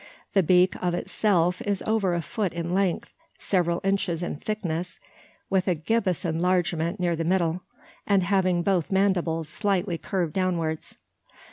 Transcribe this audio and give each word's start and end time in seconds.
The 0.33 0.41
beak, 0.41 0.73
of 0.83 0.95
itself, 0.95 1.61
is 1.61 1.83
over 1.85 2.15
a 2.15 2.23
foot 2.23 2.53
in 2.53 2.73
length, 2.73 3.13
several 3.37 3.79
inches 3.83 4.23
in 4.23 4.37
thickness, 4.37 4.99
with 5.47 5.67
a 5.67 5.75
gibbous 5.75 6.25
enlargement 6.25 6.99
near 6.99 7.15
the 7.15 7.23
middle, 7.23 7.61
and 8.07 8.23
having 8.23 8.63
both 8.63 8.91
mandibles 8.91 9.47
slightly 9.47 9.99
curved 9.99 10.33
downwards. 10.33 10.95